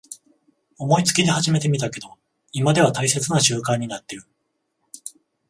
[0.79, 2.17] 思いつきで始めてみたけど
[2.53, 4.23] 今では大切な習慣になってる